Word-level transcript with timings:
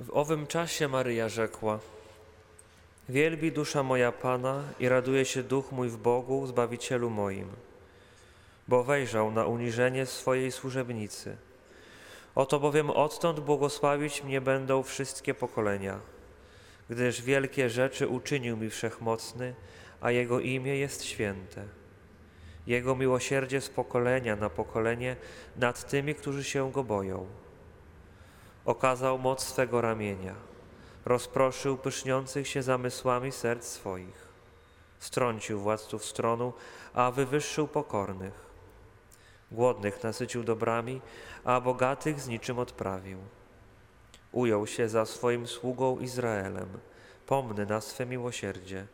W 0.00 0.10
owym 0.12 0.46
czasie 0.46 0.88
Maryja 0.88 1.28
rzekła: 1.28 1.78
Wielbi 3.08 3.52
dusza 3.52 3.82
moja 3.82 4.12
Pana 4.12 4.62
i 4.78 4.88
raduje 4.88 5.24
się 5.24 5.42
duch 5.42 5.72
mój 5.72 5.88
w 5.88 5.96
Bogu, 5.96 6.46
Zbawicielu 6.46 7.10
moim, 7.10 7.48
bo 8.68 8.84
wejrzał 8.84 9.30
na 9.30 9.44
uniżenie 9.44 10.06
swojej 10.06 10.52
służebnicy. 10.52 11.36
Oto 12.34 12.60
bowiem 12.60 12.90
odtąd 12.90 13.40
błogosławić 13.40 14.24
mnie 14.24 14.40
będą 14.40 14.82
wszystkie 14.82 15.34
pokolenia, 15.34 16.00
gdyż 16.90 17.22
wielkie 17.22 17.70
rzeczy 17.70 18.08
uczynił 18.08 18.56
mi 18.56 18.70
Wszechmocny, 18.70 19.54
a 20.00 20.10
Jego 20.10 20.40
imię 20.40 20.76
jest 20.76 21.04
święte. 21.04 21.64
Jego 22.66 22.96
miłosierdzie 22.96 23.60
z 23.60 23.68
pokolenia 23.68 24.36
na 24.36 24.50
pokolenie 24.50 25.16
nad 25.56 25.90
tymi, 25.90 26.14
którzy 26.14 26.44
się 26.44 26.72
Go 26.72 26.84
boją. 26.84 27.26
Okazał 28.70 29.18
moc 29.18 29.42
swego 29.42 29.80
ramienia, 29.80 30.34
rozproszył 31.04 31.76
pyszniących 31.76 32.48
się 32.48 32.62
zamysłami 32.62 33.32
serc 33.32 33.64
swoich. 33.64 34.28
Strącił 34.98 35.60
władców 35.60 36.04
stronu, 36.04 36.52
a 36.94 37.10
wywyższył 37.10 37.68
pokornych. 37.68 38.32
Głodnych 39.50 40.02
nasycił 40.02 40.44
dobrami, 40.44 41.00
a 41.44 41.60
bogatych 41.60 42.20
z 42.20 42.28
niczym 42.28 42.58
odprawił. 42.58 43.18
Ujął 44.32 44.66
się 44.66 44.88
za 44.88 45.06
swoim 45.06 45.46
sługą 45.46 45.98
Izraelem, 45.98 46.68
pomny 47.26 47.66
na 47.66 47.80
swe 47.80 48.06
miłosierdzie, 48.06 48.86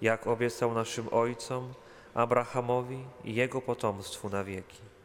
jak 0.00 0.26
obiecał 0.26 0.74
naszym 0.74 1.08
ojcom, 1.10 1.74
Abrahamowi 2.14 3.04
i 3.24 3.34
jego 3.34 3.62
potomstwu 3.62 4.28
na 4.28 4.44
wieki. 4.44 4.95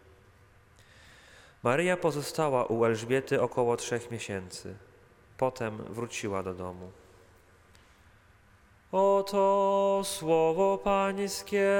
Maryja 1.63 1.97
pozostała 1.97 2.65
u 2.65 2.85
Elżbiety 2.85 3.41
około 3.41 3.77
trzech 3.77 4.11
miesięcy. 4.11 4.75
Potem 5.37 5.77
wróciła 5.77 6.43
do 6.43 6.53
domu. 6.53 6.91
Oto 8.91 10.01
słowo 10.03 10.77
Pańskie. 10.77 11.71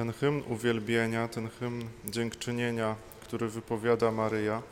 Ten 0.00 0.12
hymn 0.12 0.42
uwielbienia, 0.48 1.28
ten 1.28 1.48
hymn 1.48 1.88
dziękczynienia, 2.04 2.96
który 3.22 3.48
wypowiada 3.48 4.10
Maryja, 4.10 4.62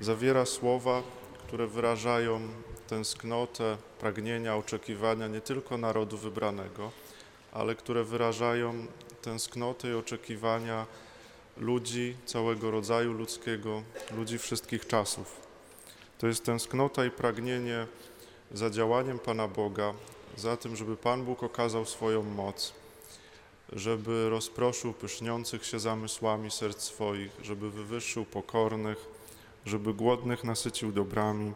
zawiera 0.00 0.46
słowa, 0.46 1.02
które 1.46 1.66
wyrażają 1.66 2.40
tęsknotę, 2.88 3.76
pragnienia, 4.00 4.56
oczekiwania 4.56 5.28
nie 5.28 5.40
tylko 5.40 5.78
narodu 5.78 6.18
wybranego, 6.18 6.90
ale 7.52 7.74
które 7.74 8.04
wyrażają 8.04 8.86
tęsknotę 9.22 9.90
i 9.90 9.94
oczekiwania 9.94 10.86
ludzi 11.56 12.16
całego 12.26 12.70
rodzaju 12.70 13.12
ludzkiego, 13.12 13.82
ludzi 14.16 14.38
wszystkich 14.38 14.86
czasów. 14.86 15.40
To 16.18 16.26
jest 16.26 16.44
tęsknota 16.44 17.04
i 17.04 17.10
pragnienie 17.10 17.86
za 18.52 18.70
działaniem 18.70 19.18
Pana 19.18 19.48
Boga, 19.48 19.94
za 20.36 20.56
tym, 20.56 20.76
żeby 20.76 20.96
Pan 20.96 21.24
Bóg 21.24 21.42
okazał 21.42 21.84
swoją 21.84 22.22
moc 22.22 22.87
żeby 23.72 24.30
rozproszył 24.30 24.92
pyszniących 24.92 25.66
się 25.66 25.80
zamysłami 25.80 26.50
serc 26.50 26.82
swoich, 26.82 27.32
żeby 27.42 27.70
wywyższył 27.70 28.24
pokornych, 28.24 29.06
żeby 29.66 29.94
głodnych 29.94 30.44
nasycił 30.44 30.92
dobrami. 30.92 31.52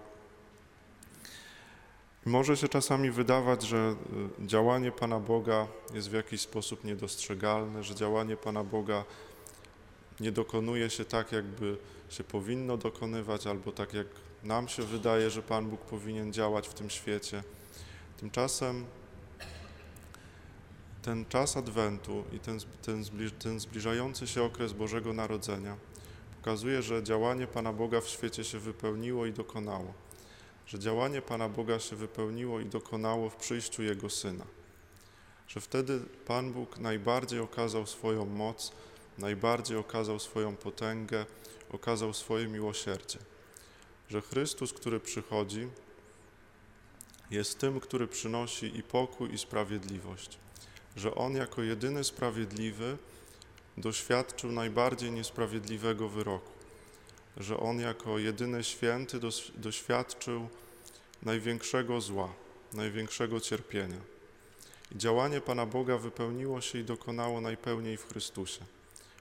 Może 2.27 2.57
się 2.57 2.69
czasami 2.69 3.11
wydawać, 3.11 3.63
że 3.63 3.97
y, 4.43 4.47
działanie 4.47 4.93
Pana 4.93 5.21
Boga 5.21 5.67
jest 5.95 6.11
w 6.11 6.13
jakiś 6.13 6.41
sposób 6.41 6.85
niedostrzegalne, 6.85 7.85
że 7.85 7.95
działanie 7.95 8.37
Pana 8.37 8.65
Boga 8.65 9.05
nie 10.21 10.33
dokonuje 10.33 10.91
się 10.91 11.05
tak, 11.05 11.33
jakby 11.33 11.77
się 12.09 12.25
powinno 12.25 12.77
dokonywać, 12.77 13.47
albo 13.47 13.73
tak, 13.73 13.95
jak 13.95 14.07
nam 14.43 14.69
się 14.69 14.83
wydaje, 14.83 15.31
że 15.31 15.43
Pan 15.43 15.67
Bóg 15.67 15.81
powinien 15.81 16.33
działać 16.33 16.69
w 16.69 16.75
tym 16.75 16.91
świecie. 16.91 17.43
Tymczasem 18.17 18.85
ten 21.03 21.27
czas 21.27 21.57
Adwentu 21.57 22.25
i 22.33 22.39
ten, 22.39 22.59
ten, 22.83 23.05
ten 23.39 23.61
zbliżający 23.61 24.27
się 24.27 24.43
okres 24.43 24.73
Bożego 24.73 25.13
Narodzenia 25.13 25.77
pokazuje, 26.37 26.83
że 26.83 27.03
działanie 27.03 27.47
Pana 27.47 27.73
Boga 27.73 28.01
w 28.01 28.09
świecie 28.09 28.45
się 28.45 28.59
wypełniło 28.59 29.27
i 29.27 29.33
dokonało. 29.33 29.93
Że 30.67 30.79
działanie 30.79 31.23
Pana 31.23 31.49
Boga 31.49 31.79
się 31.79 31.97
wypełniło 31.97 32.61
i 32.61 32.67
dokonało 32.67 33.31
w 33.31 33.37
przyjściu 33.37 33.83
Jego 33.83 34.11
Syna. 34.11 34.45
Że 35.49 35.61
wtedy 35.61 36.01
Pan 36.27 36.53
Bóg 36.53 36.79
najbardziej 36.79 37.41
okazał 37.41 37.87
swoją 37.87 38.25
moc, 38.25 38.73
najbardziej 39.19 39.77
okazał 39.77 40.19
swoją 40.19 40.57
potęgę, 40.57 41.27
okazał 41.73 42.15
swoje 42.15 42.49
miłosierdzie. 42.49 43.19
Że 44.11 44.21
Chrystus, 44.21 44.73
który 44.73 45.01
przychodzi, 45.01 45.69
jest 47.31 47.59
tym, 47.59 47.81
który 47.81 48.09
przynosi 48.09 48.79
i 48.79 48.83
pokój, 48.83 49.35
i 49.35 49.39
sprawiedliwość 49.39 50.39
że 50.97 51.15
On 51.15 51.35
jako 51.35 51.63
jedyny 51.63 52.05
sprawiedliwy 52.05 52.99
doświadczył 53.77 54.53
najbardziej 54.53 55.13
niesprawiedliwego 55.13 56.09
wyroku, 56.09 56.53
że 57.37 57.61
On 57.61 57.81
jako 57.81 58.19
jedyny 58.19 58.65
święty 58.65 59.21
doświadczył 59.57 60.49
największego 61.23 62.01
zła, 62.01 62.33
największego 62.73 63.41
cierpienia. 63.41 64.01
I 64.95 64.99
działanie 64.99 65.41
Pana 65.41 65.67
Boga 65.67 65.99
wypełniło 65.99 66.61
się 66.61 66.79
i 66.79 66.85
dokonało 66.85 67.41
najpełniej 67.41 67.97
w 67.97 68.09
Chrystusie. 68.09 68.65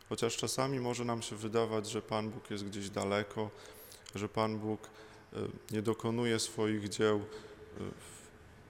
Chociaż 0.09 0.37
czasami 0.37 0.79
może 0.79 1.05
nam 1.05 1.21
się 1.21 1.35
wydawać, 1.35 1.89
że 1.89 2.01
Pan 2.01 2.29
Bóg 2.29 2.51
jest 2.51 2.65
gdzieś 2.65 2.89
daleko, 2.89 3.49
że 4.15 4.29
Pan 4.29 4.59
Bóg 4.59 4.89
e, 5.33 5.37
nie 5.71 5.81
dokonuje 5.81 6.39
swoich 6.39 6.89
dzieł 6.89 7.17
e, 7.17 7.23
w 7.79 8.20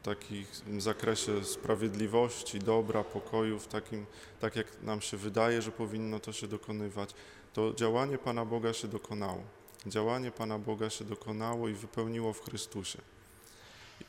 takim 0.04 0.82
zakresie 0.82 1.46
sprawiedliwości, 1.46 2.60
dobra, 2.60 3.04
pokoju, 3.04 3.60
w 3.60 3.68
takim, 3.68 4.06
tak 4.40 4.56
jak 4.56 4.82
nam 4.84 5.02
się 5.02 5.18
wydaje, 5.18 5.62
że 5.62 5.72
powinno 5.72 6.20
to 6.20 6.34
się 6.34 6.48
dokonywać, 6.48 7.14
to 7.54 7.74
działanie 7.74 8.18
Pana 8.18 8.46
Boga 8.46 8.74
się 8.74 8.88
dokonało. 8.88 9.44
Działanie 9.86 10.32
Pana 10.32 10.60
Boga 10.60 10.90
się 10.90 11.06
dokonało 11.06 11.70
i 11.70 11.74
wypełniło 11.74 12.34
w 12.34 12.44
Chrystusie. 12.44 13.00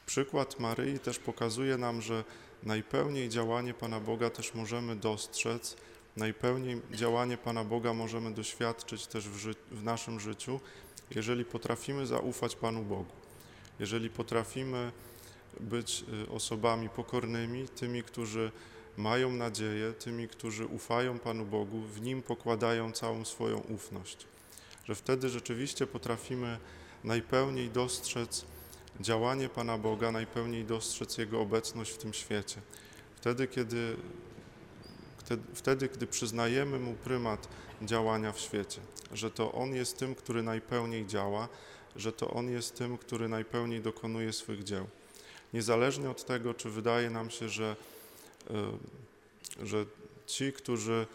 Przykład 0.06 0.60
Maryi 0.60 0.98
też 0.98 1.18
pokazuje 1.18 1.78
nam, 1.78 2.02
że 2.02 2.24
najpełniej 2.62 3.28
działanie 3.28 3.74
Pana 3.74 4.00
Boga 4.00 4.30
też 4.30 4.54
możemy 4.54 4.96
dostrzec, 4.96 5.76
najpełniej 6.16 6.80
działanie 6.90 7.36
Pana 7.36 7.64
Boga 7.64 7.92
możemy 7.92 8.34
doświadczyć 8.34 9.06
też 9.06 9.28
w, 9.28 9.36
ży- 9.36 9.54
w 9.70 9.82
naszym 9.82 10.20
życiu, 10.20 10.60
jeżeli 11.10 11.44
potrafimy 11.44 12.06
zaufać 12.06 12.56
Panu 12.56 12.82
Bogu, 12.82 13.12
jeżeli 13.78 14.10
potrafimy 14.10 14.92
być 15.60 16.04
y, 16.24 16.30
osobami 16.30 16.88
pokornymi, 16.88 17.68
tymi, 17.68 18.02
którzy 18.02 18.52
mają 18.96 19.32
nadzieję, 19.32 19.92
tymi, 19.92 20.28
którzy 20.28 20.66
ufają 20.66 21.18
Panu 21.18 21.44
Bogu, 21.44 21.80
w 21.80 22.00
Nim 22.00 22.22
pokładają 22.22 22.92
całą 22.92 23.24
swoją 23.24 23.58
ufność. 23.58 24.26
Że 24.84 24.94
wtedy 24.94 25.28
rzeczywiście 25.28 25.86
potrafimy 25.86 26.58
najpełniej 27.04 27.70
dostrzec 27.70 28.44
działanie 29.00 29.48
Pana 29.48 29.78
Boga, 29.78 30.12
najpełniej 30.12 30.64
dostrzec 30.64 31.18
Jego 31.18 31.40
obecność 31.40 31.90
w 31.90 31.98
tym 31.98 32.12
świecie. 32.12 32.60
Wtedy, 33.16 33.46
kiedy, 33.46 33.96
wtedy, 35.54 35.88
gdy 35.88 36.06
przyznajemy 36.06 36.78
Mu 36.78 36.94
prymat 36.94 37.48
działania 37.82 38.32
w 38.32 38.40
świecie, 38.40 38.80
że 39.12 39.30
to 39.30 39.52
On 39.52 39.74
jest 39.74 39.98
tym, 39.98 40.14
który 40.14 40.42
najpełniej 40.42 41.06
działa, 41.06 41.48
że 41.96 42.12
to 42.12 42.30
On 42.30 42.50
jest 42.50 42.76
tym, 42.76 42.98
który 42.98 43.28
najpełniej 43.28 43.80
dokonuje 43.80 44.32
swych 44.32 44.64
dzieł 44.64 44.86
niezależnie 45.52 46.10
od 46.10 46.24
tego, 46.24 46.54
czy 46.54 46.70
wydaje 46.70 47.10
nam 47.10 47.30
się, 47.30 47.48
że, 47.48 47.76
e, 48.50 49.66
że 49.66 49.86
ci, 50.26 50.52
którzy 50.52 51.06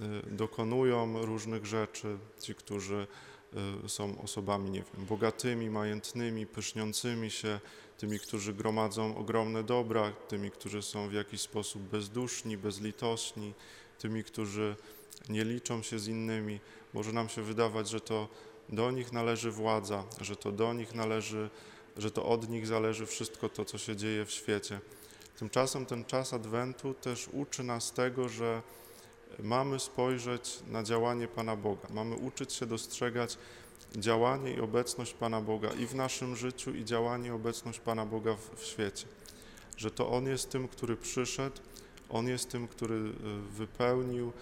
e, 0.00 0.30
dokonują 0.30 1.26
różnych 1.26 1.66
rzeczy, 1.66 2.18
ci, 2.40 2.54
którzy 2.54 3.06
e, 3.84 3.88
są 3.88 4.22
osobami, 4.22 4.70
nie 4.70 4.82
wiem, 4.94 5.06
bogatymi, 5.06 5.70
majętnymi, 5.70 6.46
pyszniącymi 6.46 7.30
się, 7.30 7.60
tymi, 7.98 8.18
którzy 8.18 8.54
gromadzą 8.54 9.16
ogromne 9.16 9.64
dobra, 9.64 10.12
tymi, 10.28 10.50
którzy 10.50 10.82
są 10.82 11.08
w 11.08 11.12
jakiś 11.12 11.40
sposób 11.40 11.82
bezduszni, 11.82 12.56
bezlitośni, 12.58 13.54
tymi, 13.98 14.24
którzy 14.24 14.76
nie 15.28 15.44
liczą 15.44 15.82
się 15.82 15.98
z 15.98 16.08
innymi. 16.08 16.60
Może 16.94 17.12
nam 17.12 17.28
się 17.28 17.42
wydawać, 17.42 17.88
że 17.88 18.00
to 18.00 18.28
do 18.68 18.90
nich 18.90 19.12
należy 19.12 19.50
władza, 19.50 20.04
że 20.20 20.36
to 20.36 20.52
do 20.52 20.72
nich 20.72 20.94
należy 20.94 21.50
że 21.96 22.10
to 22.10 22.26
od 22.26 22.48
nich 22.48 22.66
zależy 22.66 23.06
wszystko 23.06 23.48
to, 23.48 23.64
co 23.64 23.78
się 23.78 23.96
dzieje 23.96 24.24
w 24.24 24.30
świecie. 24.30 24.80
Tymczasem 25.38 25.86
ten 25.86 26.04
czas 26.04 26.32
Adwentu 26.32 26.94
też 26.94 27.28
uczy 27.32 27.62
nas 27.62 27.92
tego, 27.92 28.28
że 28.28 28.62
mamy 29.38 29.80
spojrzeć 29.80 30.58
na 30.66 30.82
działanie 30.82 31.28
Pana 31.28 31.56
Boga. 31.56 31.88
Mamy 31.90 32.16
uczyć 32.16 32.52
się 32.52 32.66
dostrzegać 32.66 33.38
działanie 33.96 34.54
i 34.54 34.60
obecność 34.60 35.14
Pana 35.14 35.40
Boga 35.40 35.70
i 35.72 35.86
w 35.86 35.94
naszym 35.94 36.36
życiu, 36.36 36.74
i 36.74 36.84
działanie 36.84 37.28
i 37.28 37.30
obecność 37.32 37.80
Pana 37.80 38.06
Boga 38.06 38.34
w, 38.34 38.60
w 38.60 38.64
świecie. 38.64 39.06
Że 39.76 39.90
to 39.90 40.10
On 40.10 40.26
jest 40.26 40.50
tym, 40.50 40.68
który 40.68 40.96
przyszedł, 40.96 41.56
On 42.08 42.28
jest 42.28 42.50
tym, 42.50 42.68
który 42.68 42.94
y, 42.94 43.12
wypełnił, 43.50 44.32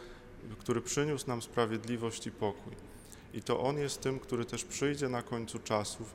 który 0.59 0.81
przyniósł 0.81 1.27
nam 1.27 1.43
sprawiedliwość 1.43 2.27
i 2.27 2.31
pokój. 2.31 2.73
I 3.35 3.43
to 3.43 3.61
On 3.61 3.79
jest 3.79 4.01
tym, 4.01 4.21
który 4.21 4.45
też 4.45 4.65
przyjdzie 4.65 5.09
na 5.09 5.23
końcu 5.23 5.59
czasów 5.59 6.15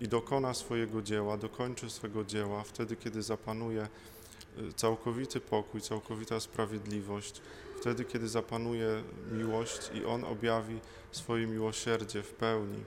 i 0.00 0.08
dokona 0.08 0.54
swojego 0.54 1.02
dzieła, 1.02 1.36
dokończy 1.36 1.90
swego 1.90 2.24
dzieła 2.24 2.62
wtedy, 2.62 2.96
kiedy 2.96 3.22
zapanuje 3.22 3.88
y, 4.58 4.72
całkowity 4.72 5.40
pokój, 5.40 5.80
całkowita 5.80 6.40
sprawiedliwość, 6.40 7.40
wtedy, 7.80 8.04
kiedy 8.04 8.28
zapanuje 8.28 9.02
miłość 9.32 9.90
i 9.94 10.04
On 10.04 10.24
objawi 10.24 10.80
swoje 11.12 11.46
miłosierdzie 11.46 12.22
w 12.22 12.32
pełni. 12.32 12.84